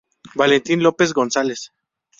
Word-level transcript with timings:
Valentín 0.41 0.79
López 0.81 1.13
González. 1.13 1.59